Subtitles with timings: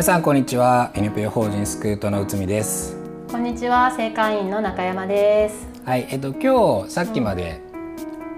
[0.00, 0.92] 皆さんこんにちは。
[0.94, 2.96] NPO 法人スクートの内海です。
[3.30, 3.90] こんにちは。
[3.90, 5.68] 正会員の中山です。
[5.84, 6.08] はい。
[6.10, 7.60] えっと今日さっきまで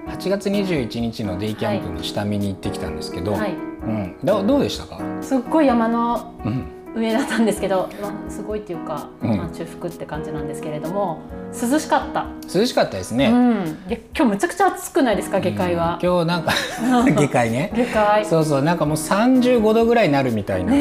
[0.08, 5.00] 8月21日のデイキャンプの下見に行ってきたんですけど、はい、うん、どどうでしたか？
[5.22, 12.26] すっごい山の、うん上だったんですけど、まあ、すごいっていうか、うん、まあ、中腹って感じなんですけれども涼しかった。
[12.54, 15.40] 涼しかったですね、うん、で今日むちゃくちゃ暑くないですか？
[15.40, 16.52] 下界は、うん、今日なんか
[17.16, 17.72] 下界ね。
[17.74, 18.26] 下界。
[18.26, 20.72] そうそうなんかもう35度ぐらいになるみたいな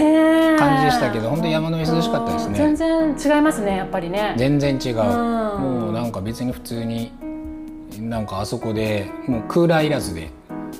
[0.57, 2.57] 感じでしたけど、ね、本当山の上涼しかったですね。
[2.57, 4.34] 全然違いますねやっぱりね。
[4.37, 7.12] 全然違う、もうなんか別に普通に
[7.99, 10.29] なんかあそこでもうクーラーいらずで。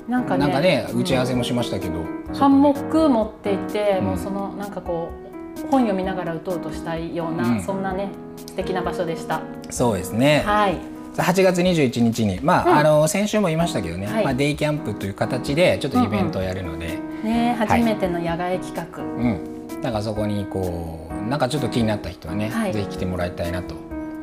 [0.08, 0.46] なんかね。
[0.60, 2.00] ね打ち合わせもしましたけど、
[2.34, 5.21] ハンモック持っていて、もうそのなんかこう
[5.70, 9.40] 本読みながら打とうとしたいような、うん、そんなね素敵な場所でした。
[9.70, 10.42] そうですね。
[10.44, 10.76] はい。
[11.16, 23.74] 8月21日に、まあ、うん、あの先週も言いましたけどね、はい、まあ、デイキャンプという形でちょっとイベントをやるので、うんうん、ね、初めての野外企画、うん、なんかそこにこうなんかちょっと気になった人はね、はい、ぜひ来てもらいたいなと。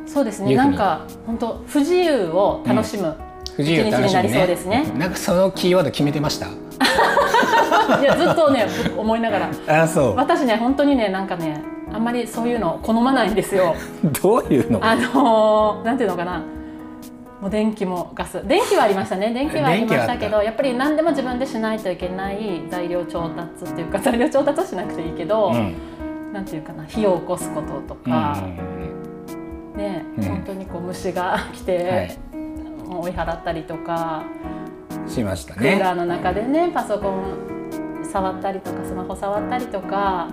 [0.08, 0.56] そうですね。
[0.56, 3.16] なんか本当不自由を楽しむ、
[3.56, 6.48] 不自由楽しむね、ね、なんかそのキーワード決めてました？
[8.02, 9.84] いやずっとね思いながら。
[9.84, 10.16] あそう。
[10.16, 13.76] 私ね本当にねなんかねあんまりそういうの好まないんですよ。
[14.22, 14.80] どういうの？
[14.84, 16.42] あのー、なんていうのかな。
[17.42, 18.46] もう電気もガス。
[18.46, 19.34] 電気はありましたね。
[19.34, 25.74] 電気はありましたけどやっぱり何でも自分でしないといけない材料調達っていうか材料調達はしなくていいけど、うん、
[26.34, 28.44] なんていうかな火を起こすこととか、
[29.76, 32.18] うん、ね、うん、本当にこう虫が来て、はい、
[33.06, 34.24] 追い払ったりとか
[35.08, 35.60] しましたね。
[35.60, 37.24] クーラーの中でねパソコン
[38.04, 40.28] 触ったりとかスマホ触ったりとか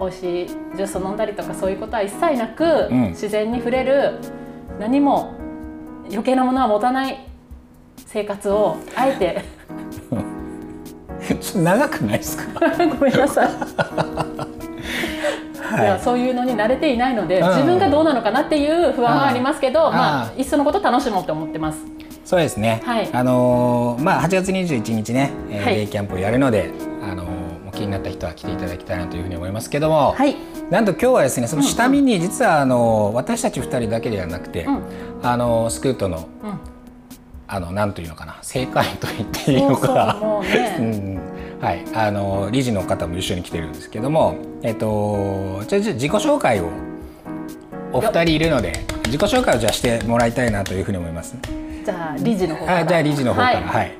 [0.00, 4.18] 美味しいジュースを飲んだりとかそういうことは一切なく、うん、自然に触れる
[4.78, 5.34] 何も
[6.08, 7.26] 余計なものは持たない
[8.06, 9.44] 生活をあえて。
[11.54, 12.60] 長くないですか？
[12.98, 13.48] ごめんなさい。
[15.62, 21.84] はい、いやそういうのに慣れていないので、自分がどうなのかなっていう不安はありますけど、まあ、いっそのこと楽しもうと思ってます。
[22.30, 22.80] そうですね。
[22.84, 26.70] はい、あのー、まあ8月21日ね、えー、はい、デイキャンプをやるので、
[27.02, 30.36] あのー、気になった人は来ていただきたいなというふうに思いますけども、はい、
[30.70, 34.84] なんと今日はですね、その下見に実はあのー、私たち二人だけではなくて、うん、
[35.24, 36.60] あのー、スクートの、うん、
[37.48, 41.20] あのなんというのかな、正解と言っていいのか、そうそうね、 うん、
[41.60, 46.68] はい、あの理事の方も一緒に来てるんですけども、えっとじゃ自己紹介を
[47.92, 51.34] お二人いるので自己紹介をじゃしてもらいたいなというふうに思います。
[51.84, 52.86] じゃあ理事の方から。
[52.86, 53.60] じゃあ理事の方から。
[53.60, 53.92] はい、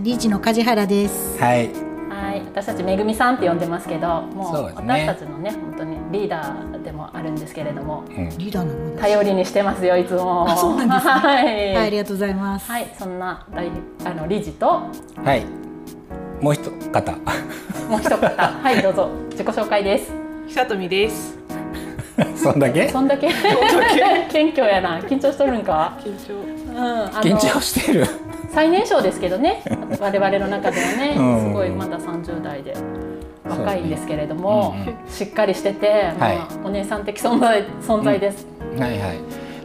[0.00, 1.38] 理事の梶原です。
[1.38, 1.70] はい。
[2.08, 2.42] はい。
[2.46, 10.50] 私たちめぐみさんって呼んでますけどもう私たちのね本当にリーダーでもあるんですけれども、うん、リーダーなの頼りにしてますよいつも。
[10.50, 12.70] あそうなんです、ね、 はい、はい、ありがとうございます。
[12.70, 13.68] はいそんな大
[14.04, 14.66] あの理事と。
[15.24, 15.44] はい。
[16.40, 16.62] もう一
[16.92, 17.12] 方。
[17.88, 18.26] もう一方。
[18.26, 19.08] はいどうぞ。
[19.30, 20.12] 自己紹介です。
[20.48, 21.37] 久富です
[22.36, 22.88] そんだけ？
[22.88, 23.28] そんだけ？
[24.30, 25.00] 謙虚やな。
[25.00, 25.96] 緊張しとるんか？
[26.04, 28.06] 緊張、うん、緊張してる。
[28.52, 29.62] 最年少ですけどね。
[30.00, 32.74] 我々の中ではね、すごいまだ30代で
[33.48, 34.82] 若いんですけれども、ね。
[34.88, 39.18] うんうん、しっかりしてて、まあ、はい、お姉さん的存在存在です、うん、はいはい。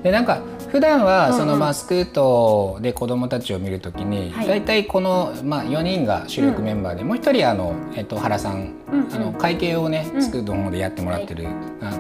[0.04, 0.40] でなんか
[0.74, 8.74] 普段はそのまあスクートで子どもたちを見るときに大体このまあ4人が主力メンバーでもう一人あのえっと原さん。
[9.12, 11.46] あの会計をねスクートの方でやってもらってる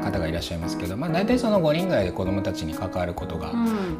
[0.03, 3.51] 方がいらっしゃいますけどまあ大体その5人ぐらいで子どもたちに関わることが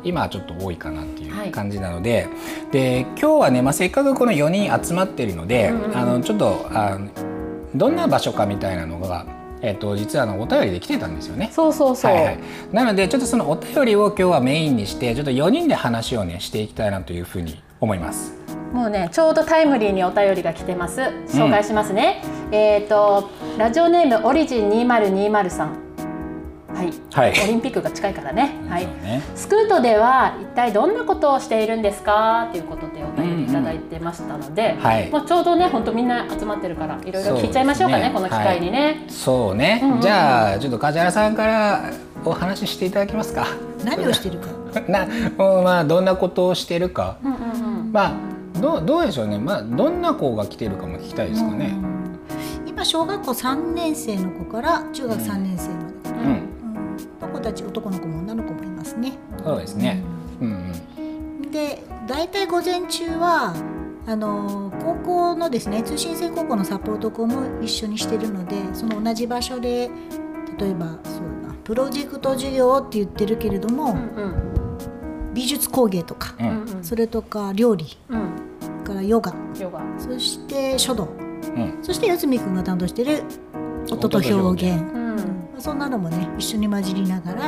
[0.04, 2.28] 今はちょっと多いかなっていう感じなので
[2.72, 7.00] で今日はねまあせっかくこの4人集まってるのであのちょっとあ
[7.76, 9.26] どんな場所かみたいなのが
[9.64, 11.50] えっと、実はあのお便りで来てたんですよね。
[11.54, 12.40] そうそうそう、はいはい、
[12.74, 18.34] なのでちょっとそのお便りを今日はメインにしてちょっと4人で話をねしていきたいなというふうに思います。
[18.74, 21.00] もうねちょうどタイムリーにお便りが来てます。
[21.28, 22.22] 紹介しますね。
[22.48, 25.83] うん、えっ、とラジオネームオリジン2020さん。
[26.74, 28.56] はい、はい、オリンピックが近いからね。
[28.70, 32.50] はい、ね、スクートでは一体どんなことをしているんですか？
[32.52, 38.80] ということでお便りいただいてましたので、うんうんはい、もうちょうどね本当みんな集まってるからいろいろ聞いちゃいましょうかね、ね、この機会にね。
[38.80, 41.92] はい、そうね、うんうんうん、じゃあちょっと梶原さんから
[42.26, 43.46] お話ししていただけますか。
[43.84, 44.48] 何をしてるか。
[44.88, 47.18] な、まあどんなことをしてるか。
[47.24, 48.12] うんうんうん、まあ
[48.60, 49.38] どうどうでしょうね。
[49.38, 51.76] まあどんな子が来てるかも聞きたいですかね。
[51.76, 52.70] うん。
[52.70, 56.30] 今あ、小学校3年生の子から中学3年生まで。
[56.30, 56.53] うん
[57.26, 59.14] うん、子たち男の子も女の子もいますね。
[59.44, 60.02] そうですね、
[60.42, 60.74] うん
[61.44, 63.54] うん、で大体午前中は
[64.06, 69.90] あの高校のですね通信制高校のサポート校も一緒にしてるのでその同じ場所で
[70.58, 74.28] 例えばそうだプロジェクト授業って言ってるけれども、うんう
[75.32, 79.34] ん、美術工芸とか、うんうん、それとか料理、うん、からヨガ。
[79.98, 81.08] そして書道、
[81.56, 83.24] うん、そして八海君が担当してる
[83.90, 84.84] 音と表現、
[85.56, 87.44] うん、そんなのもね一緒に混じりながら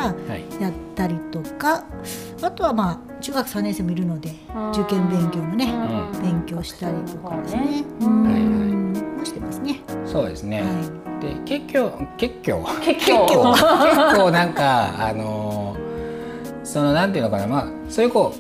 [0.59, 4.33] やったりとか、はい、あとはまあ中学3年生もいるので
[4.73, 5.73] 受験勉強もね、
[6.21, 7.83] 勉強したりとかですね。
[8.01, 8.75] うん。
[9.25, 9.81] してますね。
[10.05, 10.61] そうですね。
[10.61, 10.67] は
[11.19, 12.81] い、で結局結局。
[12.81, 13.27] 結局。
[13.27, 15.75] 結構 なんかあの
[16.63, 17.47] そのなんていうのかな。
[17.47, 18.33] まあそういう子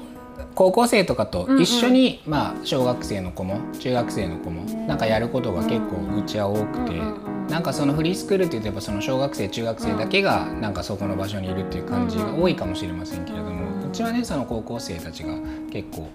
[0.53, 2.33] 高校生とかと一緒に、うん。
[2.33, 7.34] うん、まあ小学生の子も中学生の子もなんかやることが結構うちは多くて。
[7.49, 13.65] なんかそのフリースクールって言えばその小学生中学生だけがなんかそこの場所にいるっていう感じが多いかもしれませんけれども
[13.95, 15.33] ちはねその高校生たちが
[15.71, 16.09] 結構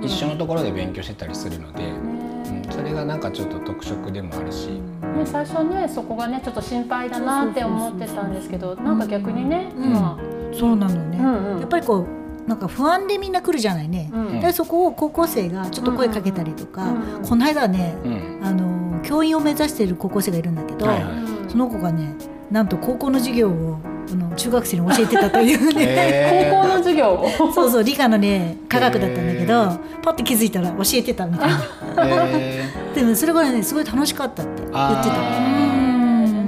[0.00, 4.80] 一緒のところで勉強してたりするので、うん、それがなんかちょっと特色でもあるし、ね、
[5.24, 17.14] 最初ねそこがねちょっと心配だなって思ってたんですけどなんか逆にね、うん、まあ、そうなのね、うんうん、やっぱりこうなんか不安でみんな来るじゃないね、うん、でそこを高校生がちょっと声かけたりとか、うん。
[17.16, 17.94] うん、この間ね、
[18.42, 21.10] あの教員を目指している高校生がいるんだけど、はいは
[21.46, 22.14] い、その子がね
[22.50, 23.78] なんと高校の授業を
[24.10, 27.24] あの中学生に教えてたというね、高校の授業
[27.54, 32.26] そうそう理科のね科学だったんだけど、パッて気づいたら教えてたみたいな、
[32.94, 35.62] でもそれがねすごい楽しかったって言ってた。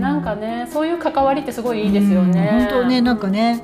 [0.00, 2.69] なんかねそういう関わりってすごいいいですよね。
[2.70, 3.62] 本当ねなんかね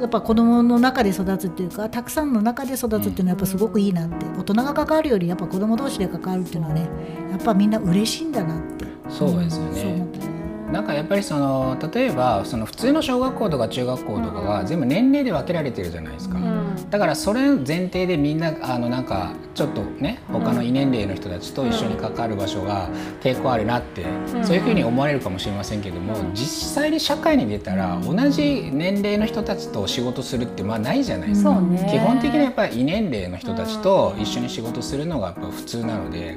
[0.00, 4.26] やっぱ子供の中で育つっていうかたくさんの中で育つっていうのはやっぱすごくいいなって。
[4.38, 6.88] 大人が関わるよりやっぱ子供同士で関わるっていうのはね
[7.30, 8.86] やっぱみんな嬉しいんだなって。
[9.10, 10.39] そうですよね、うん
[10.72, 22.88] なんかやっぱりその例えばその普通の小学校とか中学校とかは全部年齢で分けられてるじゃないですか、うん、だからそれ前提でみんなあのなんかちょっとね他の異年齢の人たちと一緒に関わる場所が
[23.20, 31.50] 抵抗あるなって、うん、そういうふうに思われるかもしれませんけども、うん、実際に社会に出たら同じ年齢の人たちと仕事するってまあないじゃないですか、
[31.90, 36.36] 基本的にやっぱり異年齢の人たちと一緒に仕事するのがやっぱ普通なので。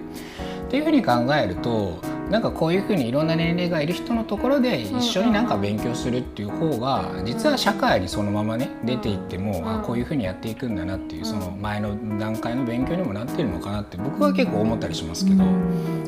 [0.74, 15.44] っていうふうに考えるとなんかこういうふうにいろんな年齢がいる人のところで一緒になんか勉強するっていう方が実は社会にそのままね出ていってもあこういうふうにやっていくんだなっていうその前の段階の勉強にもなってるのかなって僕は結構思ったりしますけど。
[15.44, 16.04] うん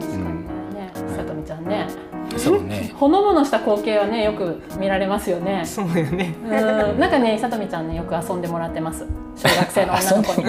[1.16, 1.88] さとみちゃんね。
[2.38, 2.92] そうね。
[2.96, 5.62] ほのぼのした光景はねよく見られますよね。
[5.66, 6.34] そうよね。
[6.44, 9.06] うん、なんかねさとみちゃんねよく遊んでもらってます。
[9.36, 10.48] 小学生の女の子に。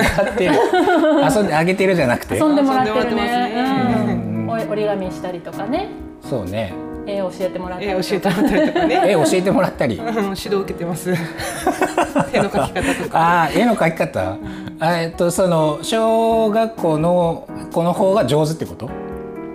[1.37, 2.37] 遊んであげてるじゃなくて。
[2.37, 4.16] 遊んでもらってるね。
[4.65, 5.89] うん、折り紙したりとかね。
[6.23, 6.75] そうね。
[7.07, 9.03] 絵教えてもらったり絵教えてもらったりとかね。
[9.07, 9.97] 絵教えてもらったり。
[9.97, 11.11] 指導受けてます。
[12.33, 13.19] 絵の描き方とか。
[13.19, 14.37] ああ、絵の描き方？
[14.83, 18.91] えっとその小学校の子の方が上手ってこと？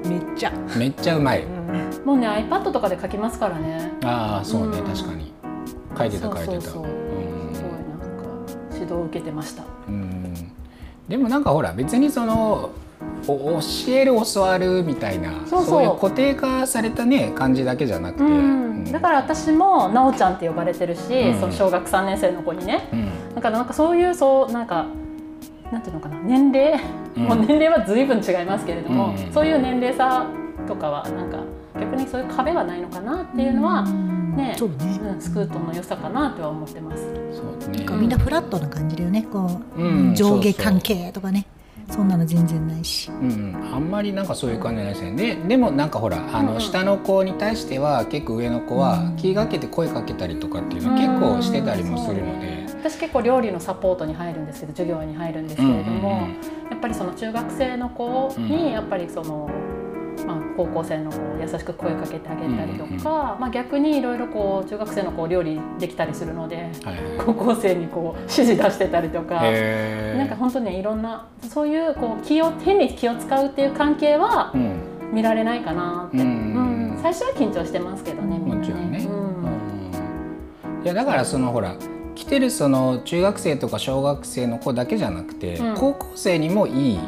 [0.06, 1.46] めっちゃめっちゃうまい、
[2.04, 5.32] もうね iPad とかで書きますからねああそうね、うん、確かに
[5.98, 6.98] 書いてた書いてたすごいなんか
[8.72, 10.52] 指導を受けてましたうん
[11.08, 12.72] でもなんかほら別にその
[13.26, 13.60] 教
[13.90, 24.88] える教わるみたいなそういう固定化されたね感じだけじゃなくて、うん、だから私も「なおちゃん」って呼ばれてるし、うん、その小学3年生の子にね、うん、だからなんかそういうそうなんか
[25.72, 26.80] なんていうのかな年齢、
[27.16, 30.26] うん、もう年齢は随分違いますけれども、うん、そういう年齢差
[30.68, 31.40] とかはなんか
[31.80, 37.04] 逆にそういう壁はないのかなっていうのは、ねそうね、うん、スクートの良さかなとは思ってます。
[37.34, 41.46] そうね、みんなフラットな感じだよねこう、上下関係とかね。
[41.56, 41.61] そ
[42.00, 45.12] んなの全然ないし、うん、あんまりなんかそういう感じないですね。
[45.12, 56.28] ででもなんかほらあの下の子に対しては結構上の子は気がけて声かけたりとかっていうの結構してたりもするので、私結構料理のサポートに入るんですけど授業に入るんですけれども、
[56.70, 59.50] やっぱりその中学生の子にやっぱりその。
[60.26, 66.70] まあ、高校生の子を優しく声かけてあげたりとか、まあ、逆にいろいろこう中学生の子料理できたりするので、
[67.26, 74.54] 高校生にこう指示出してたりとかなんか本当ねいろんなそういうこう気を変に気を使うっていう関係は
[75.12, 79.00] 見られないかなって、うん最初は緊張してますけどねみんなね。
[79.00, 79.10] ね
[80.84, 81.76] いやだからそのほら
[82.16, 87.00] 来てるその中学生とか小学生の子だけじゃなくて、うん、高校生にもいい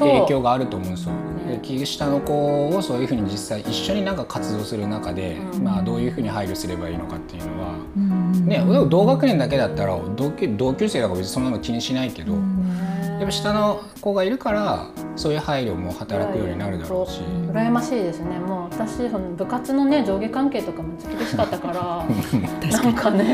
[0.00, 1.12] 影響があると思うんですよ。
[1.48, 14.86] で下の子をそういうふうに実際一緒になんか活動する中で、うん、まあ、どういうふうに配慮すればいいのかっていうのは、うん、ね、同学年だけだったら同級同級生だから別にそんなの気にしないけど、やっぱ下の子がいるから
[15.16, 17.20] そういう配慮も働くようになるだろうし。
[17.50, 18.38] 羨ましいですね。
[18.38, 22.06] もう私その部活のね上下関係とかも厳しかったから
[22.70, 23.24] なんかね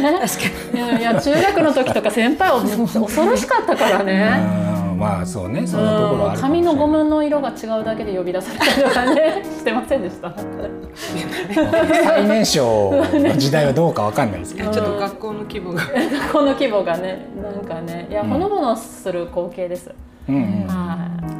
[0.73, 4.74] いやいや中学の時とか先輩は恐ろしかったからね。
[4.95, 10.33] まあそうねそんなところある髪のゴムの色が違うだけで呼び出されたりとかね してませんでした。
[12.05, 14.71] 最年少の時代はどうかわかんないですけど。
[14.71, 15.83] ちょっと学校の規模が。
[15.83, 19.91] 学校の規模がねなんかねいやほのぼのする光景です、
[20.29, 20.97] うんうん、は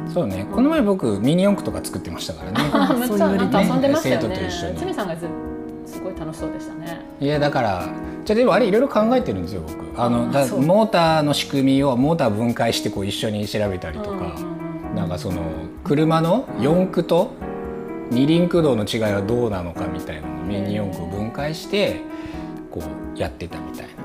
[0.07, 0.45] い、そうね。
[0.51, 2.99] この前僕ミニ四駆とか作ってましたからね。
[2.99, 4.49] めっちゃなんか遊んでましたよね。
[4.77, 5.54] つみさんがずす
[6.05, 7.01] ごい楽しそうでしたね。
[7.19, 7.89] いやだから
[8.23, 10.01] じゃでもあれいろいろ考えてるんですよ僕。
[10.01, 14.35] あのだモーターの仕組みをモーター分解してこう一緒に調べたりとか、
[14.89, 15.41] うん、なんかその
[15.83, 17.31] 車の四駆と
[18.11, 22.01] 二輪駆動の違いはどうなのかみたいなのをミニ四駆を分解して
[22.69, 22.81] こ
[23.15, 23.95] うやってたみたいな。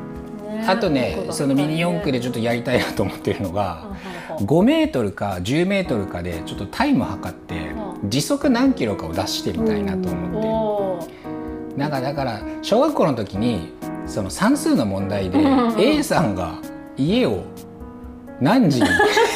[0.54, 3.90] ね、あとねそのミニ四駆でちょっとやりたいなと思ってるのが、
[4.38, 7.72] 5メートルか10メートルかでちょっとタイム測って
[8.04, 10.69] 時速何キロかを出してみたいなと思って。
[11.76, 13.72] なんかだから小学校の時に
[14.06, 15.38] その算数の問題で
[15.78, 16.54] A さんが
[16.96, 17.44] 家を
[18.40, 18.88] 何時に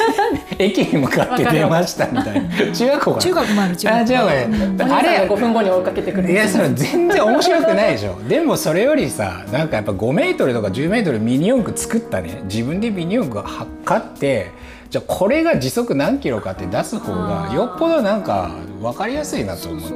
[0.57, 2.71] 駅に向かって出ましたみたいな。
[2.73, 8.17] 中学校中学もある中学あ中学あれ5分後に追いかけてくるいやそれ全然面白くないでしょ。
[8.27, 12.41] でもそれよりさなんかやっぱ5メートルとか10メートルミニ四駆作ったね。
[12.45, 14.51] 自分でミニ四駆測って
[14.95, 18.49] じゃあこれが時速何キロかって出す方がよっぽどなんか
[18.81, 19.95] 分かりやすいなと思って。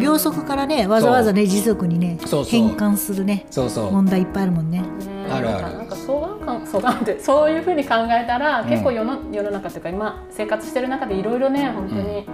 [0.00, 3.44] 秒速からねわざわざね時速にね変換するね。
[3.50, 3.92] そうそう。
[3.92, 4.82] 問題いっぱいあるもんね。
[5.30, 5.76] あるある。
[5.76, 12.26] なんか相関感相関って そういうふうに考えたら、結構世の世の中というか今生活してる中でいろいろね本当に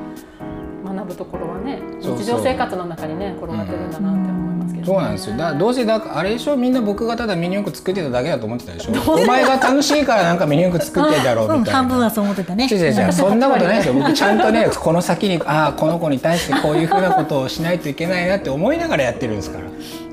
[0.87, 5.37] 学ぶところはね、日常生活の中にね転がってるんだなって思いますけど、ね、そうなんですよ。
[5.37, 6.57] だどうせだあれでしょ？
[6.57, 8.93] みんな僕がただミニ四駆作ってただけだと思ってたでしょ？
[9.13, 12.67] お前が楽しいからなんかミニ四駆作ってんだろうみたいな、うん、半分はそう思ってたね。
[12.71, 13.95] 違う違うそんなことないですよ。
[13.95, 19.65] 僕ちゃんとねこの先にああこの子に対してこういうふうなことをしないといけないなって思いながらやってるんですから。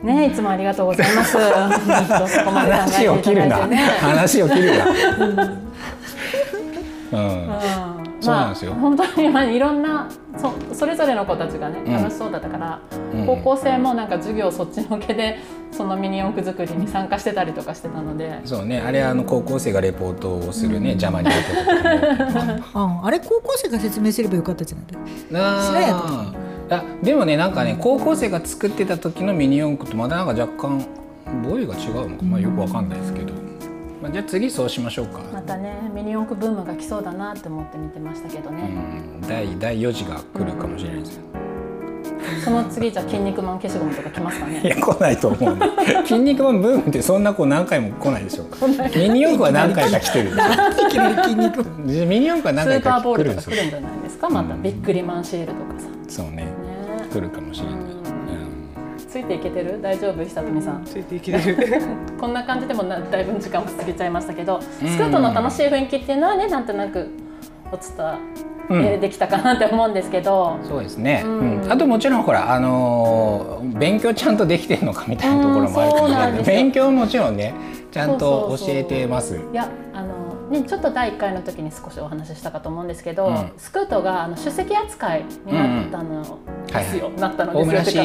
[0.03, 1.37] ねいつもありがとうございます。
[1.37, 3.57] 話を切るな。
[4.01, 4.85] 話を切るな。
[7.13, 8.00] うん。
[8.21, 8.73] そうなんですよ。
[8.73, 12.79] 本当にまあいろんなそそれぞれの子たちがね楽しそうだったから、
[13.25, 15.39] 高校生もなんか授業そっちのけで
[15.71, 18.39] そのミニ四駆作りに参加してたりとかしてたので。
[18.45, 18.79] そうね。
[18.79, 24.77] あれあの高校生がレポートをするね、邪魔になって ああれ高校生が説明すればよかったじゃ
[25.33, 25.67] ない？
[25.67, 25.89] 知らんや
[26.69, 26.75] と。
[26.75, 30.85] あでもねなんかね高校生が作ってた時のミニ四駆とまだなんか若干
[31.43, 33.33] ボイが違うのか、まあ、よくわかんないですけど、
[34.01, 38.65] まあ、じゃあ次そうしましょうかまたねミニ四駆ブームが来そうだなって思って見てましたけどね、う
[39.17, 41.23] ん、第第4次が来るかもしれないですよ、
[42.43, 44.61] その次じゃ筋肉マン消しゴムとか来ますかね。
[44.63, 45.65] いや来ないと思う、ね。
[46.05, 48.67] 筋肉マンブームってそんなこう何回も来ないでしょうか。
[48.67, 50.31] ミニ四駆は何回か来てる。
[51.23, 51.63] 筋肉。
[51.79, 53.55] ミニ四駆は何回か来るんですよ。
[53.55, 54.29] スーパーボールとか来るんじゃないですか？
[54.29, 55.87] またビックリマンシールとかさ。
[56.07, 56.35] そうね。
[56.37, 56.45] ね
[57.11, 58.00] 来るかもしれない。
[59.11, 59.81] ついていけてる？
[59.81, 60.23] 大丈夫？
[60.23, 60.85] 久富さん。
[60.85, 61.81] ついていけてる。
[62.17, 67.09] こんな感じでもなだいぶ時間も過ぎちゃいましたけどスクートの楽しい雰囲気っていうのはねなんとなく
[67.73, 77.53] お伝えできたかなって思うんですけど、うん、そうですね、うん、あともちろんほらあのー、勉強ちゃんとできてるのかみたいなところもあるかもしれない勉強もちろんね
[77.91, 79.37] ちゃんと教えてます。
[79.51, 86.39] いやあのね、ちょっと第1回の時に少しお話ししたかと思うんですけど、うん、スクートがあの出席扱いになったの
[86.79, 87.21] ですよ、うんはい。
[87.23, 88.03] はい、なったのですよ。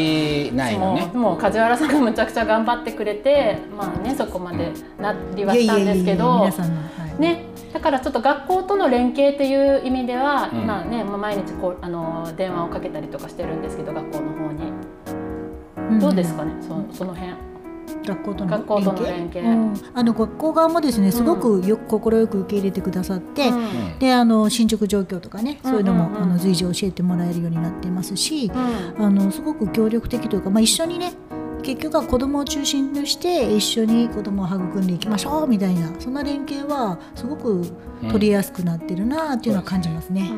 [0.54, 6.48] ないの、ね、もう梶原さんがむちゃくちゃ頑張ってくれて、まあね、そこまでなりはしたんですけど
[7.18, 14.72] ねだからちょっと学校との連携っていう意味では、うん、まあね、毎日こうあの電話をかけたりとかしてるんですけど学校の方に。
[16.00, 17.32] どうですかね、そその辺。
[18.04, 31.12] 学校との学校との連携、うん、あの学校側もですねすごくよく快く受け入れてくださって、うん、であの進捗状況とかね、そういうのも、あの随時教えてもらえるようになっていますし、あのすごく協力的というか、まあ、一緒にね
[31.62, 37.66] 結局は子どもを中心として一緒に子どもを育んでいきましょうみたいなそんな連携はすごく
[38.08, 40.30] 取りやすくなってるなっていうのは感じますね。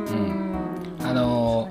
[1.05, 1.69] あの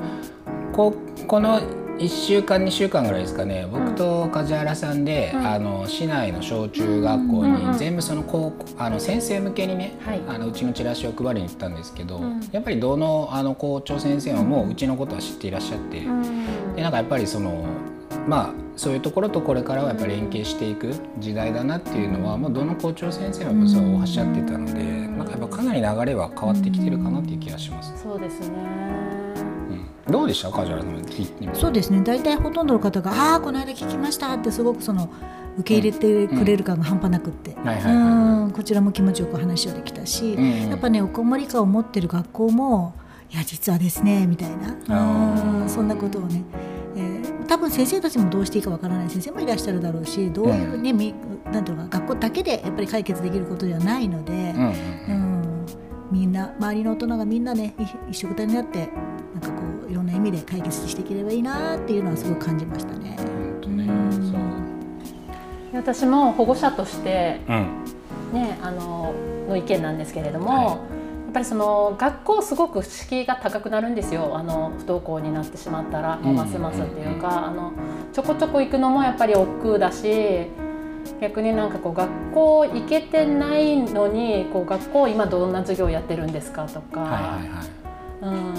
[0.74, 0.94] こ
[1.28, 1.60] この
[1.98, 3.68] 1週間2週間ぐらいですかね。
[3.72, 17.66] 僕と梶原さんで、うん、あの市内の小中学校に全部その高あの先生向けにね、あのうちのチラシを配りに行ったんですけど、うん、やっぱりどのあの校長先生もううちのことは知っていらっしゃって、うん、でなんかやっぱりその
[18.28, 27.92] まあそういうところとこれからはやっぱり連携していく時代だなっていうのはもうどの校長先生もそうおっしゃってたのでなんかやっぱかなり流れは変わってきてるかなっていう気がします。
[28.04, 29.17] そうですね
[30.10, 30.50] どうでした？
[30.52, 32.02] 梶原さんそうですね。
[32.02, 35.10] 大体ほとんどの方が「ああこの間聞きました」ってすごくその
[35.60, 37.60] 受け入れてくれる感が半端なくって、う
[38.48, 38.52] ん。
[38.52, 42.94] こちらも気持ちよく話をできたし、うん、やっぱねおこもり感を持ってる学校も
[43.32, 44.50] いや実はですねみたい
[44.88, 45.62] な。
[45.62, 45.70] うん。
[45.70, 46.44] そんなことをね、
[46.96, 49.10] えー、多分先生たちもどうしていいかわからない。
[49.10, 54.68] 先生もいらっしゃるだろうしどういうね、うん、なんていうのか学校だけでやっぱり解決できることではないので、うん、
[55.10, 55.66] うん
[56.10, 57.76] みんな周りの大人がみんなね
[58.10, 58.90] 一緒くたになって
[59.34, 59.67] なんかこう
[60.18, 63.18] 意味で解決していければいいなっていうのはすごく感じましたね。
[65.74, 69.14] 私も保護者として、うん、ねあの
[69.48, 70.78] の意見なんですけれども、はい、やっ
[71.34, 74.36] ぱりその学校すごく敷居が高くなるんですよ。
[74.36, 77.74] あの不登校になってしまったら、ますますっていうか、あの
[78.12, 80.48] ちょこちょこ行くのもやっぱり億劫だし
[81.22, 87.02] 逆になんかこう学校行けてないのにこう学校今どんな授業やってるんですかとか。
[87.02, 87.87] はいはいはい
[88.22, 88.58] うん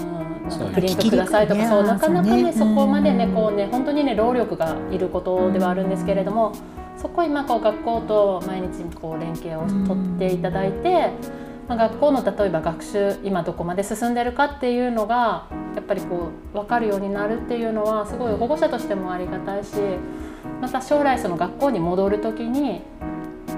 [0.73, 6.53] プリントくださいとかそうなかなかねそこまでねこうね本当にね労力がいることではあるんですけれども
[6.97, 11.11] そこ今こう学校と毎日こう連携を取っていただいて、
[11.67, 19.75] まあ、学校の例えば学習今どこまで進んでるかっていうのがやっぱりこう分かるようになるっていうのはすごい保護者としてもありがたいし
[20.61, 22.81] また将来その学校に戻る時に、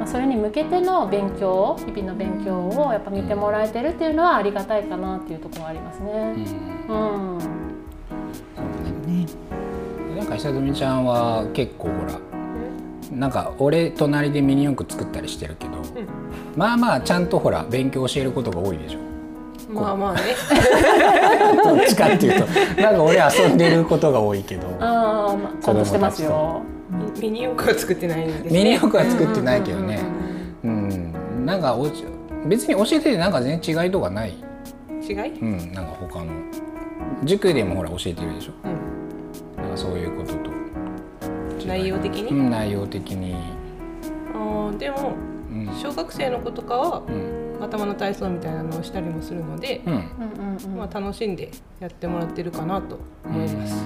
[0.01, 6.12] まあ、それに向けての勉強日々の勉強をやっぱ見てもらえてるっていうのはありがたいかなっていうところはありますね。
[6.89, 7.38] うん、うん、
[10.17, 12.20] なんか久富ちゃんは結構ほら
[13.12, 15.84] なんか俺隣でミニ四駆作ったりしてるけど、うん、
[16.55, 19.00] まあまあちゃんとほら勉強教えることが多いでしょ。
[19.72, 20.22] まあまあね。
[21.63, 22.48] どっちかっていうと
[22.81, 24.65] なんか俺遊んでることが多いけど。
[24.79, 26.63] ああ、まあ、ちゃんとしてますよ。
[27.20, 30.00] ミニ四駆は作ってないんです、ね、ミニ四駆は作ってないけどね。
[30.64, 30.94] うん、う
[31.42, 31.90] ん、なんかお
[32.48, 34.34] 別に教えててなんか全然違いとかない？
[35.08, 35.40] 違い？
[35.40, 36.32] うん、なんか他の
[37.24, 38.54] 塾でもほら教えてるでしょ？
[38.64, 40.52] うん、なんかそういうことと。
[41.66, 43.36] 内容的に、うん、内容的に。
[44.34, 45.14] ああでも、
[45.52, 53.86] うん、小学生の子とかは、うん、頭の体操みたいなのをしたりもするので、うん、まあ楽しんでやってもらってるかなと思います。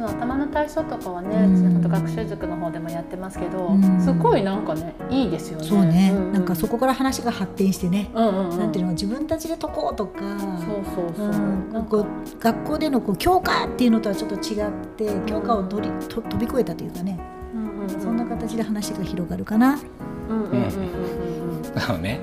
[0.00, 5.66] その頭の体操とかはね、うん、学習塾の方でもやってますけど、うん、すごいなんかねいいですよね。
[5.66, 6.26] そうね、うん。
[6.28, 8.28] うん、なんかそこから話が発展してね、うん。
[8.28, 10.50] うんうん、なんていうの自分たちで解こうとか、そう
[10.94, 12.06] そうそう、うん、なんか
[12.40, 17.20] 学校でのこう教科っていうのとはちょっと違って教科を取りと飛び越えたというかね、
[17.54, 19.78] うんうんうん、そんな形で話が広がるかな。
[20.30, 20.70] うんうんうんうん。
[21.78, 22.20] そうね。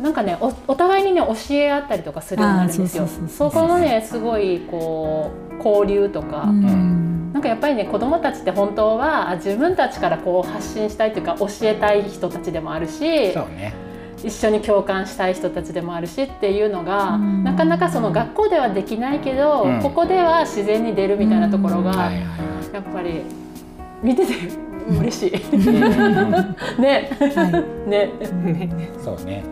[0.00, 3.08] なんかねおお互いにね教え合ったりとかするようになるんですよ。
[3.26, 6.46] そこのねすごいこう交流とか。
[6.46, 13.74] なんかやっぱりね子どもたちって本当は自分たちからこう発信したいというか教えたい人たちでもあるし、ね、
[14.22, 22.10] 一緒に共感したい人たちでもあるしっていうのが、なかなかその学校ではできないけど、うん、ここでは自然に出るみたいなところが、
[22.72, 23.22] やっぱり
[24.02, 24.32] 見てて
[24.88, 25.32] 嬉しい。
[26.80, 28.10] ね、はい、 ね。
[29.02, 29.42] そうね。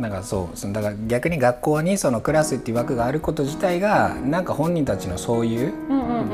[0.00, 5.74] なんかそうだから逆に学校にそのクラスっていう枠があること自体がなんか本人たちのそういう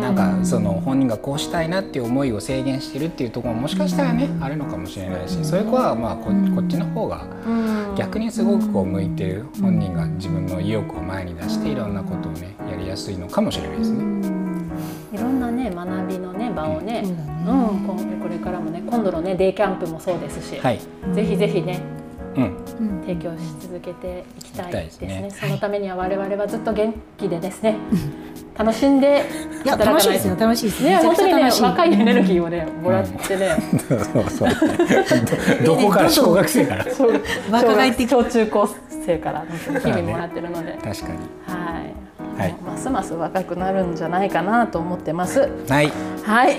[0.00, 7.26] なんかその本人がこうしたいなっていう思いを制限してるっていうところももしかしたらねあるのかもしれないしそういう子はまあここっちの方が
[7.96, 14.36] 逆にすごくこう向いてる本人が自分の意欲を前に出していろんなことをねやりやすいのかもしれないですね。
[15.12, 17.02] いろんなね学びのね場をね、
[17.46, 20.80] うん、うん、これからもね今度のねデイキャンプもそうですし、はい、
[21.14, 21.95] ぜひぜひね
[23.06, 25.30] 提供し続けていきたいですね。
[25.32, 27.76] そのためには我々はずっと元気でですね、
[28.56, 29.24] 楽しんで
[29.64, 30.96] 働かないですよ楽しいですね。
[30.96, 33.56] 本当にね若いエネルギーをねもらってね。
[35.64, 36.84] どこから小学生から。
[37.50, 38.68] 若返って小中高
[39.04, 39.44] 生から
[39.80, 40.78] 日々もらってるので。
[40.82, 41.14] 確かに。
[41.46, 42.40] はい。
[42.40, 42.54] はい。
[42.64, 45.48] ますます若くなるんじゃないかなと思ってます。
[45.68, 45.92] はい。
[46.22, 46.56] はい。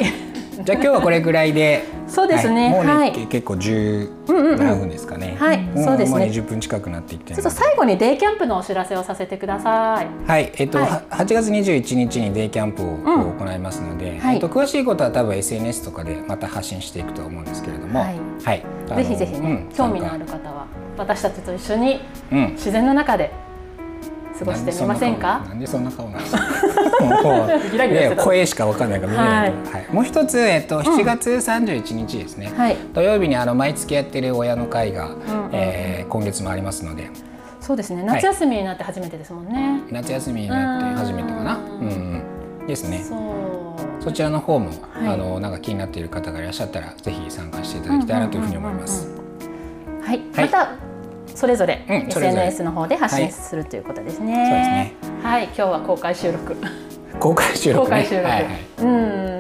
[0.64, 1.84] じゃあ今日はこれぐらいで。
[2.08, 2.70] そうですね。
[2.70, 5.36] もうね、結構十何分ですかね。
[5.40, 6.26] はい、そうですね。
[6.28, 10.08] 二十分近くなっていってちょっと最後にデイキャンプのお知らせをさせてください。
[10.30, 12.98] はい、えっと八月二十一日にデイキャンプを
[13.38, 18.10] 行いますので、えっと詳しいことは多分 SNS とかでまた発信していくと思うんですけれども、は
[18.54, 18.64] い。
[18.96, 20.66] ぜひぜひね、興味のある方は
[20.98, 22.00] 私たちと一緒に
[22.54, 23.32] 自然の中で
[24.40, 25.40] 過ごしてみませんか？
[25.48, 26.42] なんでそんな顔なんですか？
[28.16, 37.10] 声しかわかんないから見えない、はい、もう一つ、えっと、7月31日ですね、はい、土曜日にあの毎月やってる親の会が、うん、えー、今月もありますので。
[37.60, 38.02] そうですね。
[38.04, 41.58] 夏休みになって初めてですもんね、夏休みになって初めてかな。
[41.58, 42.22] うん、
[42.60, 43.04] うん、ですね。
[44.00, 49.10] そちらの方も、あのなんか気になっている方がいらっしゃったらぜひ参加していただきたいなというふうに思います。
[50.02, 50.70] はい、また
[51.36, 54.94] それぞれ SNS の方で発信するということですね。
[55.22, 56.56] はい、今日は公開収録。
[57.20, 58.28] 公開収録、公開収録。
[58.80, 59.38] うん。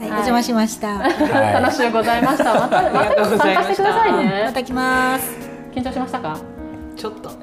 [0.00, 0.98] 邪魔しました。
[0.98, 2.54] 楽しゅうございました。
[2.54, 4.42] また また参加してくださいね。
[4.46, 5.36] また来ます。
[5.74, 6.36] 緊張しましたか？
[6.96, 7.30] ちょっと。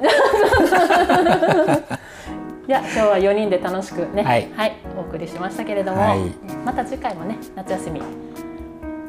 [2.68, 6.20] いや今日は4人で楽しくね、はい、はい、お送りしましたけれども、はい、
[6.64, 8.02] また次回もね夏休み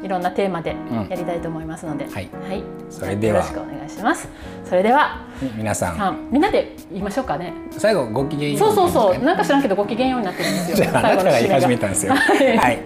[0.03, 0.75] いろんなテーマで
[1.09, 4.27] やりたいと思いますので、うん、はい、はい、それではよろしくお願いします。
[4.65, 7.53] それでは皆さんみんなで言いましょうかね。
[7.71, 10.75] 最後ご機嫌そうそうそうなんか知らんけどご機嫌ようになってるんですよ。
[10.77, 12.13] じゃああなたが言い始めたんですよ。
[12.13, 12.79] はい。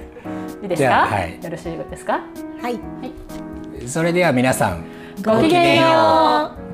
[0.61, 0.89] いいですか？
[0.89, 2.13] はい、よろしいですか？
[2.13, 2.73] はい。
[2.73, 2.79] は
[3.81, 3.87] い。
[3.87, 4.83] それでは皆さん
[5.23, 6.67] ごきげんよう。